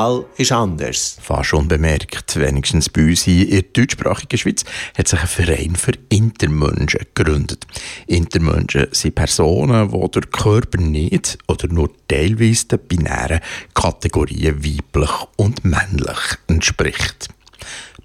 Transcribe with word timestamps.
Val 0.00 0.24
ist 0.38 0.50
anders. 0.50 1.18
Fast 1.20 1.52
unbemerkt, 1.52 2.34
wenigstens 2.36 2.88
bei 2.88 3.04
uns 3.04 3.24
hier 3.24 3.44
in 3.44 3.50
der 3.50 3.62
deutschsprachigen 3.64 4.38
Schweiz, 4.38 4.64
hat 4.96 5.08
sich 5.08 5.20
ein 5.20 5.26
Verein 5.26 5.76
für 5.76 5.92
Intermenschen 6.08 7.04
gegründet. 7.12 7.66
Intermenschen 8.06 8.86
sind 8.92 9.14
Personen, 9.14 9.90
die 9.90 10.10
der 10.10 10.22
Körper 10.22 10.80
nicht 10.80 11.36
oder 11.48 11.68
nur 11.68 11.90
teilweise 12.08 12.68
den 12.68 12.78
binären 12.88 13.40
Kategorien 13.74 14.64
weiblich 14.64 15.10
und 15.36 15.66
männlich 15.66 16.38
entspricht. 16.46 17.28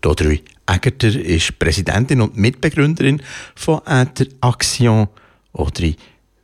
Dodrui 0.02 0.44
Egerter 0.68 1.16
ist 1.16 1.58
Präsidentin 1.60 2.20
und 2.20 2.36
Mitbegründerin 2.36 3.22
von 3.56 3.80
Interaction. 3.88 5.08
Audrey, 5.54 5.96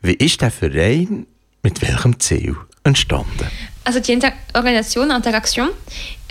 wie 0.02 0.14
ist 0.14 0.40
der 0.40 0.52
Verein 0.52 1.26
mit 1.62 1.82
welchem 1.82 2.18
Ziel 2.22 2.56
entstanden? 2.84 3.48
Also 3.84 4.00
die 4.00 4.14
Inter 4.14 4.34
Organisation 4.54 5.12
Interaction 5.12 5.70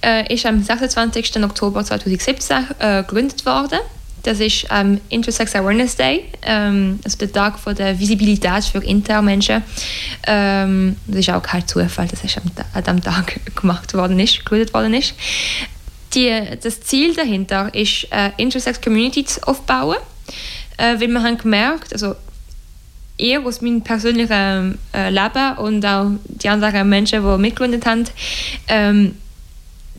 äh, 0.03 0.33
ist 0.33 0.47
am 0.47 0.63
26. 0.63 1.43
Oktober 1.43 1.85
2017 1.85 2.57
äh, 2.79 3.03
gegründet 3.03 3.45
worden. 3.45 3.81
Das 4.23 4.39
ist 4.39 4.67
ähm, 4.71 5.01
Intersex 5.09 5.55
Awareness 5.57 5.97
Day, 5.97 6.25
ähm, 6.43 7.01
also 7.05 7.17
der 7.19 7.33
Tag 7.33 7.59
von 7.59 7.75
der 7.75 7.99
Visibilität 7.99 8.65
für 8.65 8.85
Intermenschen. 8.85 9.63
Ähm, 10.27 10.97
das 11.07 11.21
ist 11.21 11.31
auch 11.31 11.43
kein 11.43 11.67
Zufall, 11.67 12.07
dass 12.07 12.23
es 12.23 12.37
an 12.37 12.85
diesem 12.85 13.03
Tag 13.03 13.41
gemacht 13.57 13.95
worden 13.95 14.19
ist, 14.21 14.41
gegründet 14.41 14.75
worden 14.75 14.93
ist. 14.93 15.15
Die, 16.15 16.30
das 16.63 16.83
Ziel 16.83 17.15
dahinter 17.15 17.75
ist, 17.75 18.09
äh, 18.11 18.33
Intersex 18.37 18.80
Community 18.80 19.25
zu 19.25 19.47
aufbauen, 19.47 19.97
äh, 20.77 21.01
weil 21.01 21.09
wir 21.09 21.23
haben 21.23 21.39
gemerkt, 21.39 21.93
also 21.93 22.15
eher 23.21 23.45
aus 23.45 23.60
meinem 23.60 23.82
persönlichen 23.82 24.79
äh, 24.95 25.10
Leben 25.10 25.59
und 25.59 25.85
auch 25.85 26.10
die 26.24 26.49
anderen 26.49 26.88
Menschen, 26.88 27.23
die 27.23 27.38
mitgegründet 27.38 27.87
haben, 27.87 28.04
ähm, 28.68 29.16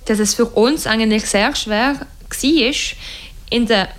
dass 0.06 0.20
es 0.20 0.34
für 0.34 0.46
uns 0.46 0.88
eigentlich 0.88 1.26
sehr 1.26 1.56
schwer 1.56 1.96
war, 2.00 2.56
in 3.50 3.66
der 3.68 3.90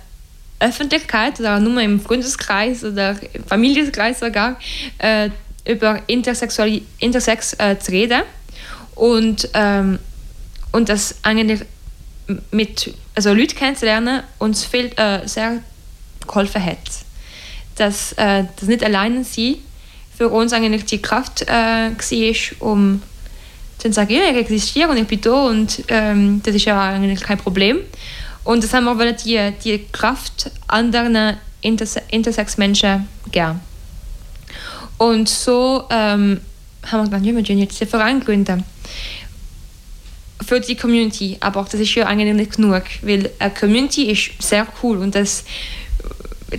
Öffentlichkeit 0.59 1.39
oder 1.39 1.59
nur 1.59 1.81
im 1.81 1.99
Freundeskreis 1.99 2.83
oder 2.83 3.15
Familienkreis 3.47 4.19
sogar 4.19 4.59
äh, 4.97 5.29
über 5.65 6.01
Intersex 6.07 6.57
äh, 6.59 7.79
zu 7.79 7.91
reden. 7.91 8.23
Und, 8.95 9.49
ähm, 9.53 9.99
und 10.71 10.89
das 10.89 11.15
eigentlich 11.23 11.61
mit 12.51 12.93
also 13.15 13.33
Leute 13.33 13.55
kennenzulernen 13.55 14.23
uns 14.39 14.65
viel 14.65 14.91
äh, 14.97 15.27
sehr 15.27 15.61
geholfen 16.25 16.63
hat 16.63 16.79
dass 17.75 18.13
äh, 18.13 18.45
das 18.55 18.67
nicht 18.67 18.83
alleine 18.83 19.23
sie 19.23 19.61
für 20.15 20.29
uns 20.29 20.53
eigentlich 20.53 20.85
die 20.85 21.01
Kraft 21.01 21.41
äh, 21.43 21.91
war, 21.91 22.35
um 22.59 23.01
zu 23.77 23.91
sagen, 23.91 24.13
ja, 24.13 24.29
ich 24.29 24.37
existiere 24.37 24.89
und 24.89 24.97
ich 24.97 25.07
bin 25.07 25.19
da 25.21 25.47
und 25.47 25.83
ähm, 25.89 26.41
das 26.43 26.55
ist 26.55 26.65
ja 26.65 26.79
eigentlich 26.81 27.21
kein 27.21 27.37
Problem. 27.37 27.79
Und 28.43 28.63
das 28.63 28.73
haben 28.73 28.85
wir 28.85 28.97
wollen, 28.97 29.15
die, 29.25 29.53
die 29.63 29.85
Kraft 29.91 30.51
anderen 30.67 31.37
Interse 31.61 32.01
Intersex-Menschen 32.09 33.07
gern. 33.31 33.59
Und 34.97 35.27
so 35.29 35.85
ähm, 35.89 36.41
haben 36.85 36.99
wir 36.99 37.03
gedacht, 37.03 37.25
ja, 37.25 37.35
wir 37.35 37.41
jetzt 37.57 37.79
den 37.79 37.87
Verein 37.87 38.19
gründen. 38.19 38.63
Für 40.45 40.59
die 40.59 40.75
Community, 40.75 41.37
aber 41.39 41.65
das 41.69 41.79
ist 41.79 41.95
ja 41.95 42.05
eigentlich 42.05 42.33
nicht 42.33 42.55
genug, 42.57 42.83
weil 43.01 43.29
eine 43.39 43.53
Community 43.53 44.11
ist 44.11 44.31
sehr 44.41 44.67
cool 44.81 44.97
und 44.97 45.15
das 45.15 45.45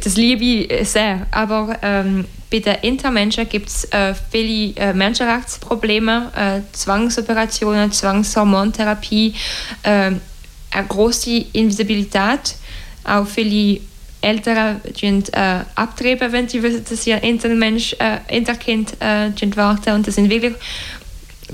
das 0.03 0.17
liebe 0.17 0.45
ich 0.45 0.89
sehr. 0.89 1.27
Aber 1.31 1.77
ähm, 1.83 2.25
bei 2.51 2.61
den 2.61 2.77
Intermenschen 2.83 3.49
gibt 3.49 3.69
es 3.69 3.85
äh, 3.87 4.15
viele 4.31 4.75
äh, 4.77 4.93
Menschenrechtsprobleme, 4.93 6.31
äh, 6.37 6.61
Zwangsoperationen, 6.73 7.91
Zwangshormontherapie, 7.91 9.35
äh, 9.83 9.89
eine 9.89 10.87
große 10.89 11.47
Invisibilität. 11.53 12.57
Auch 13.05 13.27
viele 13.27 13.81
Eltern 14.21 14.81
sind, 14.99 15.35
äh, 15.35 15.61
abtreiben, 15.75 16.33
wenn 16.33 16.49
sie 16.49 16.63
wissen, 16.63 16.85
dass 16.89 17.07
ihr 17.07 17.23
Intermensch, 17.23 17.95
äh, 17.99 18.37
Interkind 18.37 18.95
äh, 19.01 19.57
warten. 19.57 19.95
Und 19.95 20.07
das 20.07 20.15
sind 20.15 20.31
wirklich 20.31 20.55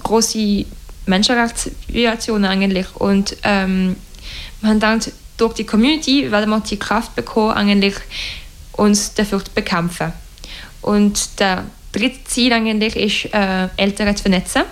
große 0.03 0.65
Menschenrechtsviolationen 1.07 2.45
eigentlich. 2.45 2.87
Und 2.95 3.37
ähm, 3.43 3.97
man 4.61 4.79
denkt, 4.79 5.13
durch 5.41 5.55
die 5.55 5.65
Community 5.65 6.31
werden 6.31 6.51
wir 6.51 6.61
die 6.61 6.79
Kraft 6.79 7.15
bekommen, 7.17 7.53
eigentlich 7.53 7.95
uns 8.73 9.15
dafür 9.15 9.45
zu 9.45 9.51
bekämpfen. 9.53 10.13
Und 10.83 11.39
der 11.41 11.65
dritte 11.93 12.25
Ziel 12.25 12.53
eigentlich 12.53 12.97
ist, 12.97 13.35
äh, 13.35 13.69
Eltern 13.77 14.17
zu 14.17 14.23
vernetzen. 14.23 14.63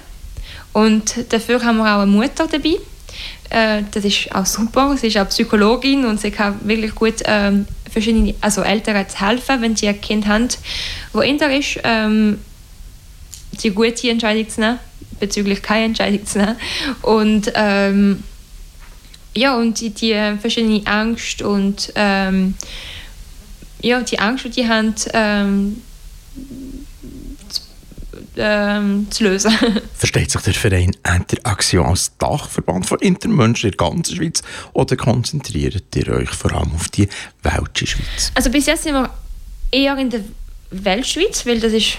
Und 0.73 1.33
dafür 1.33 1.63
haben 1.65 1.79
wir 1.79 1.97
auch 1.97 2.03
eine 2.03 2.11
Mutter 2.11 2.47
dabei. 2.47 2.77
Äh, 3.51 3.83
das 3.91 4.05
ist 4.05 4.35
auch 4.35 4.47
super. 4.47 4.97
Sie 4.97 5.09
ist 5.09 5.19
auch 5.19 5.29
Psychologin 5.29 6.05
und 6.05 6.21
sie 6.21 6.31
kann 6.31 6.59
wirklich 6.63 6.95
gut 6.95 7.23
äh, 7.23 7.53
verschiedene, 7.91 8.35
also 8.41 8.63
Eltern 8.63 9.09
zu 9.09 9.21
helfen, 9.21 9.61
wenn 9.63 9.77
sie 9.77 9.89
ein 9.89 10.01
Kind 10.01 10.27
haben, 10.27 10.49
wo 11.13 11.21
inter 11.21 11.55
ist, 11.55 11.79
ähm, 11.85 12.39
die 13.63 13.71
gute 13.71 14.11
Entscheidung 14.11 14.49
zu 14.49 14.61
nehmen, 14.61 14.79
bezüglich 15.19 15.63
keine 15.63 15.87
Entscheidung 15.87 16.25
zu 16.27 16.39
nehmen. 16.39 16.57
Und 17.03 17.51
ähm, 17.55 18.23
ja, 19.35 19.57
und 19.57 19.81
die, 19.81 19.91
die 19.91 20.15
verschiedene 20.41 20.87
Angst 20.87 21.43
und 21.43 21.93
ähm, 21.95 22.55
ja, 23.81 24.01
die 24.01 24.19
Angst, 24.19 24.45
die 24.45 24.51
die 24.51 24.69
haben, 24.69 24.95
ähm, 25.13 25.83
zu, 27.49 27.63
ähm, 28.37 29.07
zu 29.11 29.25
lösen. 29.25 29.53
Versteht 29.95 30.31
sich 30.31 30.41
der 30.41 30.55
Verein 30.55 30.97
Interaktion 31.17 31.87
als 31.87 32.17
Dachverband 32.19 32.87
von 32.87 32.99
Intermenschen 32.99 33.71
in 33.71 33.77
der 33.77 33.87
ganzen 33.87 34.17
Schweiz 34.17 34.43
oder 34.73 34.97
konzentriert 34.97 35.85
ihr 35.95 36.09
euch 36.09 36.31
vor 36.31 36.53
allem 36.53 36.75
auf 36.75 36.89
die 36.89 37.09
welche 37.43 37.87
Schweiz? 37.87 38.33
Also 38.35 38.51
bis 38.51 38.67
jetzt 38.67 38.85
sind 38.85 38.95
wir 38.95 39.11
eher 39.71 39.97
in 39.99 40.11
der 40.11 40.21
Weltschweiz, 40.71 41.47
weil 41.47 41.61
das 41.61 41.73
ist 41.73 41.99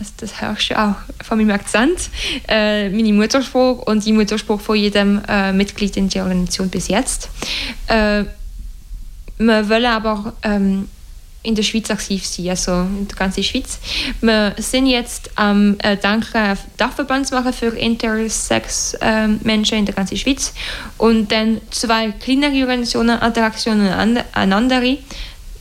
das, 0.00 0.16
das 0.16 0.40
hörst 0.40 0.70
du 0.70 0.78
auch 0.78 0.96
von 1.22 1.38
meinem 1.38 1.50
Akzent, 1.50 2.10
äh, 2.48 2.88
meine 2.88 3.12
Mutterspruch 3.12 3.86
und 3.86 4.04
die 4.04 4.12
Mutterspruch 4.12 4.60
von 4.60 4.76
jedem 4.76 5.20
äh, 5.28 5.52
Mitglied 5.52 5.96
in 5.96 6.08
der 6.08 6.24
Organisation 6.24 6.68
bis 6.68 6.88
jetzt. 6.88 7.28
Äh, 7.86 8.24
wir 9.38 9.68
wollen 9.68 9.86
aber 9.86 10.32
ähm, 10.42 10.88
in 11.42 11.54
der 11.54 11.62
Schweiz 11.62 11.90
aktiv 11.90 12.26
sein, 12.26 12.50
also 12.50 12.72
in 12.82 13.08
der 13.08 13.16
ganzen 13.16 13.42
Schweiz. 13.42 13.78
Wir 14.20 14.54
sind 14.58 14.86
jetzt 14.86 15.30
am 15.36 15.76
ähm, 15.82 15.98
dank 16.02 16.26
Dachverband 16.76 17.30
machen 17.32 17.52
für 17.52 17.76
Intersex-Menschen 17.76 19.74
ähm, 19.74 19.78
in 19.80 19.86
der 19.86 19.94
ganzen 19.94 20.18
Schweiz 20.18 20.52
und 20.98 21.32
dann 21.32 21.60
zwei 21.70 22.10
kleinere 22.12 22.60
Organisationen, 22.60 23.20
Interaktionen 23.22 23.88
an 23.88 24.52
andere 24.52 24.98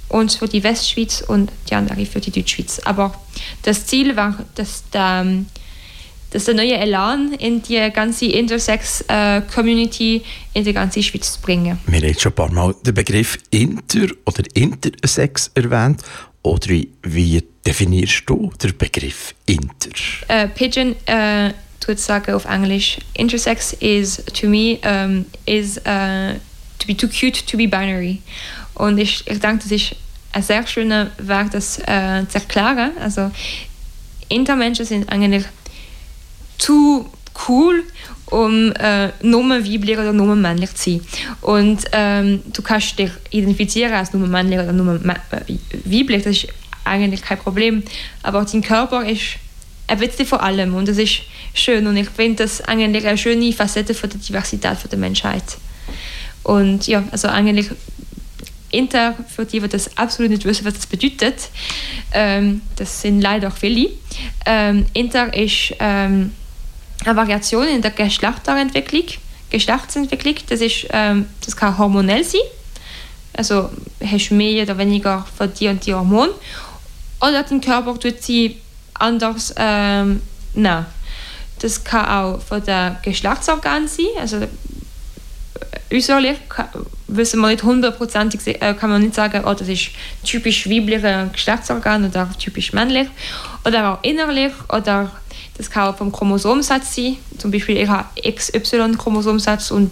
und 0.09 0.31
für 0.31 0.47
die 0.47 0.63
Westschweiz 0.63 1.21
und 1.21 1.51
die 1.69 1.75
andere 1.75 2.05
für 2.05 2.19
die 2.19 2.31
Deutschschweiz. 2.31 2.79
Aber 2.85 3.13
das 3.63 3.85
Ziel 3.85 4.15
war, 4.15 4.45
dass 4.55 4.83
der, 4.91 5.25
dass 6.31 6.45
der 6.45 6.55
neue 6.55 6.77
Elan 6.77 7.33
in 7.33 7.61
die 7.61 7.89
ganze 7.93 8.25
Intersex-Community 8.25 10.17
äh, 10.17 10.59
in 10.59 10.65
die 10.65 10.73
ganze 10.73 11.01
Schweiz 11.01 11.33
zu 11.33 11.41
bringen. 11.41 11.79
Wir 11.85 12.01
haben 12.01 12.19
schon 12.19 12.31
ein 12.31 12.35
paar 12.35 12.51
Mal 12.51 12.75
den 12.85 12.93
Begriff 12.93 13.37
Inter 13.51 14.07
oder 14.25 14.43
Intersex 14.53 15.51
erwähnt. 15.53 16.01
Oder 16.41 16.81
wie 17.03 17.43
definierst 17.65 18.23
du 18.25 18.51
den 18.61 18.77
Begriff 18.77 19.35
Inter? 19.45 19.91
Uh, 20.29 20.47
Pigeon 20.55 20.95
uh, 21.09 21.51
tut 21.79 21.99
sagen 21.99 22.33
auf 22.33 22.45
Englisch, 22.45 22.97
Intersex 23.13 23.73
is 23.73 24.23
to 24.33 24.47
me 24.47 24.79
um, 24.85 25.25
is 25.45 25.77
uh, 25.79 26.33
to 26.79 26.87
be 26.87 26.95
too 26.95 27.07
cute 27.07 27.45
to 27.45 27.57
be 27.57 27.67
binary. 27.67 28.21
Und 28.79 28.97
ich, 28.97 29.27
ich 29.27 29.39
denke, 29.39 29.63
das 29.63 29.71
ist 29.71 29.95
ein 30.31 30.41
sehr 30.41 30.65
schöner 30.65 31.11
Weg, 31.17 31.51
das 31.51 31.79
äh, 31.79 32.25
zu 32.29 32.35
erklären. 32.35 32.91
Also 33.01 33.29
Intermenschen 34.29 34.85
sind 34.85 35.09
eigentlich 35.11 35.43
zu 36.57 37.05
cool, 37.47 37.83
um 38.27 38.71
äh, 38.73 39.09
nur 39.21 39.43
weiblich 39.49 39.97
oder 39.97 40.13
nur 40.13 40.33
männlich 40.35 40.73
zu 40.75 40.91
sein. 40.91 41.01
Und 41.41 41.81
ähm, 41.91 42.41
du 42.53 42.61
kannst 42.61 42.97
dich 42.97 43.11
identifizieren 43.31 43.93
als 43.93 44.13
nur 44.13 44.25
männlich 44.27 44.59
oder 44.59 44.71
nur 44.71 44.95
äh, 44.95 45.57
weiblich, 45.83 46.23
das 46.23 46.37
ist 46.37 46.47
eigentlich 46.85 47.21
kein 47.21 47.37
Problem. 47.37 47.83
Aber 48.23 48.45
dein 48.45 48.61
Körper 48.61 49.05
ist 49.05 49.35
ein 49.87 49.99
bisschen 49.99 50.25
von 50.25 50.39
allem 50.39 50.73
und 50.73 50.87
das 50.87 50.97
ist 50.97 51.21
schön 51.53 51.85
und 51.85 51.97
ich 51.97 52.09
finde 52.09 52.43
das 52.43 52.61
eigentlich 52.61 53.05
eine 53.05 53.17
schöne 53.17 53.51
Facette 53.51 53.93
von 53.93 54.09
der 54.09 54.19
Diversität 54.19 54.77
von 54.77 54.89
der 54.89 54.99
Menschheit. 54.99 55.57
Und 56.43 56.87
ja, 56.87 57.03
also 57.11 57.27
eigentlich 57.27 57.71
Inter, 58.71 59.15
für 59.27 59.45
die, 59.45 59.59
die 59.59 59.67
das 59.67 59.97
absolut 59.97 60.31
nicht 60.31 60.45
wissen, 60.45 60.65
was 60.65 60.75
das 60.75 60.87
bedeutet, 60.87 61.49
ähm, 62.13 62.61
das 62.75 63.01
sind 63.01 63.21
leider 63.21 63.51
viele. 63.51 63.89
Ähm, 64.45 64.85
Inter 64.93 65.33
ist 65.33 65.73
ähm, 65.79 66.33
eine 67.05 67.15
Variation 67.15 67.67
in 67.67 67.81
der 67.81 67.91
Geschlechterentwicklung. 67.91 69.05
Geschlechtsentwicklung, 69.49 70.35
das, 70.47 70.61
ist, 70.61 70.87
ähm, 70.91 71.25
das 71.43 71.55
kann 71.55 71.77
hormonell 71.77 72.23
sein. 72.23 72.41
Also 73.33 73.69
hast 74.03 74.29
du 74.29 74.35
mehr 74.35 74.63
oder 74.63 74.77
weniger 74.77 75.25
von 75.35 75.53
dir 75.53 75.71
und 75.71 75.85
die 75.85 75.93
Hormon. 75.93 76.29
Oder 77.21 77.43
dein 77.43 77.61
Körper 77.61 77.99
tut 77.99 78.21
sie 78.21 78.57
anders 78.93 79.53
ähm, 79.57 80.21
nein. 80.53 80.85
Das 81.59 81.83
kann 81.83 82.05
auch 82.05 82.41
von 82.41 82.63
den 82.63 82.97
Geschlechtsorganen 83.03 83.87
sein. 83.87 84.05
Also 84.19 84.37
äh, 84.37 84.47
äußerlich 85.95 86.37
wissen 87.09 87.39
wir 87.41 87.49
nicht 87.49 87.63
hundertprozentig, 87.63 88.61
äh, 88.61 88.73
kann 88.73 88.89
man 88.89 89.01
nicht 89.01 89.15
sagen, 89.15 89.43
oh, 89.45 89.53
das 89.53 89.67
ist 89.67 89.89
typisch 90.23 90.69
weiblicher 90.69 91.29
Geschlechtsorgan 91.31 92.05
oder 92.05 92.29
typisch 92.37 92.73
männlich. 92.73 93.07
Oder 93.65 93.93
auch 93.93 94.03
innerlich 94.03 94.53
oder 94.69 95.11
das 95.57 95.69
kann 95.69 95.89
auch 95.89 95.97
vom 95.97 96.11
Chromosomsatz 96.11 96.95
sein. 96.95 97.17
Zum 97.37 97.51
Beispiel 97.51 97.77
ich 97.77 97.89
habe 97.89 98.05
XY-Chromosomsatz 98.21 99.71
und 99.71 99.91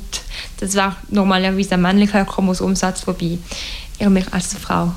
das 0.60 0.76
war 0.76 0.96
normalerweise 1.10 1.74
ein 1.74 1.82
männlicher 1.82 2.24
Chromosomsatz, 2.24 3.06
wobei 3.06 3.38
ich 4.00 4.10
mich 4.10 4.32
als 4.32 4.54
Frau 4.54 4.94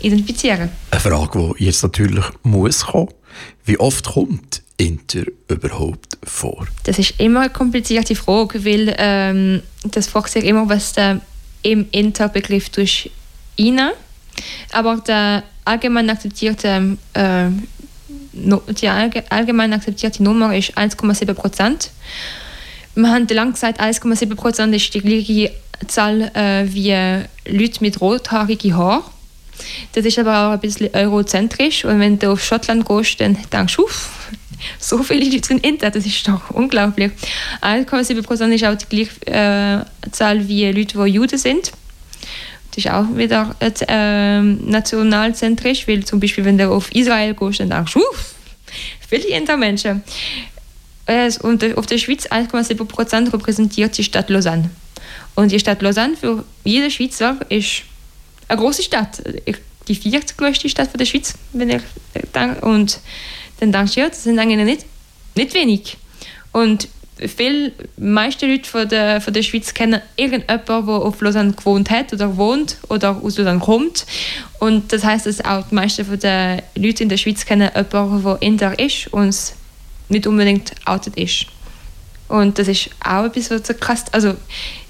identifiziere. 0.00 0.68
Eine 0.90 1.00
Frage, 1.00 1.54
die 1.58 1.64
jetzt 1.64 1.82
natürlich 1.82 2.24
muss 2.42 2.86
kommen. 2.86 3.08
Wie 3.64 3.78
oft 3.80 4.06
kommt 4.06 4.62
Inter 4.76 5.24
überhaupt 5.48 6.18
vor? 6.22 6.66
Das 6.84 6.98
ist 6.98 7.18
immer 7.18 7.40
eine 7.40 7.50
komplizierte 7.50 8.14
Frage, 8.14 8.64
weil 8.64 8.94
ähm, 8.98 9.62
das 9.90 10.06
fragt 10.06 10.30
sich 10.30 10.44
immer, 10.44 10.68
was 10.68 10.92
der 10.92 11.20
im 11.66 11.86
Inter-Begriff 11.90 12.70
durch 12.70 13.10
rein. 13.58 13.90
Aber 14.72 14.96
der 15.06 15.42
allgemein 15.64 16.08
akzeptierte 16.10 16.96
äh, 17.14 17.46
die 18.32 18.88
allgemein 18.88 19.72
akzeptierte 19.72 20.22
Nummer 20.22 20.54
ist 20.54 20.76
1,7 20.76 21.32
Prozent. 21.34 21.90
Wir 22.94 23.10
haben 23.10 23.26
lange 23.28 23.52
gesagt, 23.52 23.80
1,7 23.80 24.34
Prozent 24.34 24.74
ist 24.74 24.92
die 24.94 25.00
gleiche 25.00 25.52
Zahl 25.86 26.30
äh, 26.34 26.66
wie 26.72 26.94
Leute 27.46 27.80
mit 27.80 28.00
rothaarigen 28.00 28.76
Haaren. 28.76 29.04
Das 29.92 30.04
ist 30.04 30.18
aber 30.18 30.46
auch 30.46 30.52
ein 30.52 30.60
bisschen 30.60 30.94
eurozentrisch. 30.94 31.84
Und 31.84 31.98
wenn 31.98 32.18
du 32.18 32.32
auf 32.32 32.44
Schottland 32.44 32.86
gehst, 32.86 33.20
dann 33.20 33.38
denkst 33.50 33.76
du, 33.76 33.84
uff, 33.84 34.28
so 34.96 35.02
viele 35.02 35.28
Leute 35.28 35.46
sind 35.46 35.64
Inter, 35.64 35.90
das 35.90 36.06
ist 36.06 36.26
doch 36.26 36.50
unglaublich. 36.50 37.12
1,7 37.60 38.22
Prozent 38.22 38.54
ist 38.54 38.64
auch 38.64 38.74
die 38.74 38.86
gleiche 38.86 39.26
äh, 39.26 40.10
Zahl 40.10 40.46
wie 40.48 40.70
Leute, 40.70 41.04
die 41.04 41.10
Juden 41.10 41.38
sind. 41.38 41.72
Das 42.70 42.84
ist 42.84 42.90
auch 42.90 43.06
wieder 43.14 43.54
äh, 43.60 44.40
nationalzentrisch, 44.40 45.88
weil 45.88 46.04
zum 46.04 46.20
Beispiel, 46.20 46.44
wenn 46.44 46.58
du 46.58 46.70
auf 46.70 46.94
Israel 46.94 47.34
gehst, 47.34 47.60
dann 47.60 47.70
denkst 47.70 47.94
du, 47.94 48.02
viele 49.08 49.28
Intermenschen. 49.28 50.02
Äh, 51.06 51.30
und 51.42 51.76
auf 51.76 51.86
der 51.86 51.98
Schweiz 51.98 52.26
1,7 52.26 52.84
Prozent 52.84 53.32
repräsentiert 53.32 53.96
die 53.96 54.04
Stadt 54.04 54.28
Lausanne. 54.28 54.70
Und 55.34 55.52
die 55.52 55.60
Stadt 55.60 55.82
Lausanne 55.82 56.16
für 56.16 56.44
jeden 56.64 56.90
Schweizer 56.90 57.38
ist 57.48 57.82
eine 58.48 58.60
große 58.60 58.82
Stadt. 58.82 59.22
Die 59.88 59.94
viertgrößte 59.94 60.68
Stadt 60.68 60.98
der 60.98 61.04
Schweiz, 61.04 61.34
wenn 61.52 61.70
ich 61.70 61.82
denke. 62.34 62.60
Und 62.66 62.98
dann 63.60 63.72
denkst 63.72 63.94
du, 63.94 64.00
ja, 64.00 64.08
das 64.08 64.24
sind 64.24 64.38
eigentlich 64.38 64.64
nicht, 64.64 64.86
nicht 65.34 65.54
wenig. 65.54 65.96
Und 66.52 66.88
viele 67.18 67.72
meiste 67.96 68.46
Leute 68.46 68.68
von 68.68 68.88
der, 68.88 69.20
von 69.20 69.32
der 69.32 69.42
Schweiz 69.42 69.72
kennen 69.72 70.00
irgendjemanden, 70.16 70.86
der 70.86 70.94
auf 70.94 71.20
Lausanne 71.20 71.52
gewohnt 71.52 71.90
hat 71.90 72.12
oder 72.12 72.36
wohnt 72.36 72.76
oder 72.88 73.20
aus 73.22 73.38
Lausanne 73.38 73.60
kommt. 73.60 74.06
Und 74.58 74.92
das 74.92 75.04
heißt, 75.04 75.26
dass 75.26 75.44
auch 75.44 75.66
die 75.68 75.74
meisten 75.74 76.04
von 76.04 76.18
den 76.18 76.62
Leuten 76.74 77.04
in 77.04 77.08
der 77.08 77.16
Schweiz 77.16 77.44
kennen 77.46 77.70
jemanden, 77.74 78.22
der 78.22 78.42
Inder 78.42 78.78
ist 78.78 79.12
und 79.12 79.36
nicht 80.08 80.26
unbedingt 80.26 80.72
outet 80.84 81.16
ist. 81.16 81.46
Und 82.28 82.58
das 82.58 82.68
ist 82.68 82.90
auch 83.04 83.24
etwas, 83.24 83.50
was 83.50 83.66
so 83.66 83.74
krass 83.74 84.04
Also, 84.12 84.34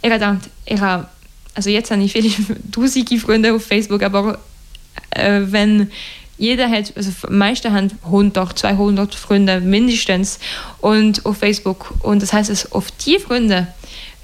ich 0.02 0.10
habe 0.10 0.40
ich 0.64 0.80
habe, 0.80 1.06
also 1.54 1.70
jetzt 1.70 1.90
habe 1.90 2.02
ich 2.02 2.12
viele 2.12 2.30
tausende 2.72 3.18
Freunde 3.18 3.52
auf 3.54 3.64
Facebook, 3.64 4.02
aber 4.02 4.38
äh, 5.10 5.42
wenn 5.44 5.90
jeder 6.38 6.68
hat, 6.70 6.92
also 6.96 7.10
meisten 7.30 7.72
haben 7.72 7.90
100, 8.04 8.58
200 8.58 9.14
Freunde 9.14 9.60
mindestens 9.60 10.38
und 10.80 11.24
auf 11.24 11.38
Facebook. 11.38 11.94
Und 12.02 12.22
das 12.22 12.32
heißt, 12.32 12.50
dass 12.50 12.72
auf 12.72 12.90
die 12.90 13.18
Freunde, 13.18 13.68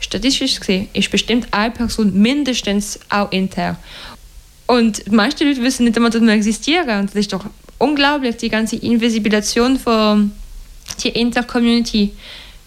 statistisch 0.01 0.61
gesehen, 0.61 0.89
ist 0.93 1.11
bestimmt 1.11 1.49
eine 1.53 1.71
Person 1.71 2.13
mindestens 2.21 3.01
auch 3.09 3.31
intern. 3.33 3.77
Und 4.67 5.07
die 5.07 5.11
meisten 5.11 5.47
Leute 5.47 5.63
wissen 5.63 5.85
nicht 5.85 5.97
immer, 5.97 6.11
dass 6.11 6.23
wir 6.23 6.33
existieren. 6.33 7.01
Und 7.01 7.11
das 7.11 7.17
ist 7.17 7.33
doch 7.33 7.45
unglaublich, 7.79 8.37
die 8.37 8.49
ganze 8.49 8.77
Invisibilisation 8.77 9.79
von 9.79 10.33
der 11.03 11.17
Inter-Community 11.17 12.13